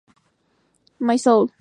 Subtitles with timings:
[0.99, 1.49] My Soul!!